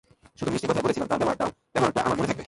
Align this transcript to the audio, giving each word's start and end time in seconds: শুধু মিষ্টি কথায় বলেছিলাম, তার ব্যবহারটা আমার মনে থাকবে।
শুধু 0.39 0.49
মিষ্টি 0.51 0.67
কথায় 0.67 0.83
বলেছিলাম, 0.85 1.07
তার 1.07 1.19
ব্যবহারটা 1.19 2.01
আমার 2.01 2.17
মনে 2.17 2.27
থাকবে। 2.27 2.39